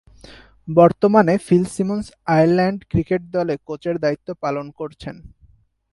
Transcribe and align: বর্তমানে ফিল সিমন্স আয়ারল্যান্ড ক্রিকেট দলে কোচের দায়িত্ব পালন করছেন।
বর্তমানে 0.67 1.33
ফিল 1.45 1.65
সিমন্স 1.75 2.05
আয়ারল্যান্ড 2.27 2.79
ক্রিকেট 2.91 3.21
দলে 3.35 3.55
কোচের 3.67 3.95
দায়িত্ব 3.99 4.27
পালন 4.43 4.65
করছেন। 4.79 5.15